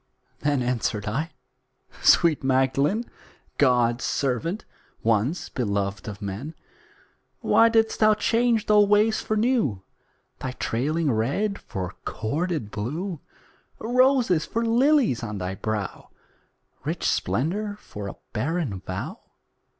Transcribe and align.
Then 0.39 0.63
answered 0.63 1.05
I 1.05 1.29
"Sweet 2.01 2.43
Magdalen, 2.43 3.03
God's 3.59 4.03
servant, 4.03 4.65
once 5.03 5.47
beloved 5.49 6.07
of 6.07 6.23
men, 6.23 6.55
Why 7.41 7.69
didst 7.69 7.99
thou 7.99 8.15
change 8.15 8.67
old 8.67 8.89
ways 8.89 9.21
for 9.21 9.37
new, 9.37 9.83
Thy 10.39 10.53
trailing 10.53 11.11
red 11.11 11.59
for 11.59 11.93
corded 12.03 12.71
blue, 12.71 13.19
Roses 13.77 14.43
for 14.43 14.65
lilies 14.65 15.21
on 15.21 15.37
thy 15.37 15.53
brow, 15.53 16.09
Rich 16.83 17.03
splendour 17.05 17.75
for 17.79 18.07
a 18.07 18.15
barren 18.33 18.79
vow?" 18.79 19.19